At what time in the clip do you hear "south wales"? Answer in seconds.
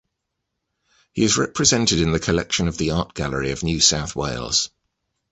3.79-4.71